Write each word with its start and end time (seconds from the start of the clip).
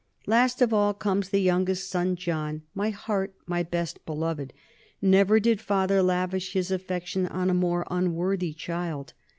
Last 0.25 0.63
of 0.63 0.73
all 0.73 0.95
comes 0.95 1.29
the 1.29 1.41
youngest 1.43 1.87
son 1.87 2.15
John, 2.15 2.63
"my 2.73 2.89
heart, 2.89 3.35
my 3.45 3.61
best 3.61 4.03
beloved." 4.03 4.51
Never 4.99 5.39
did 5.39 5.61
father 5.61 6.01
lavish 6.01 6.53
his 6.53 6.71
affection 6.71 7.27
on 7.27 7.51
a 7.51 7.53
more 7.53 7.85
unworthy 7.91 8.53
child. 8.55 9.13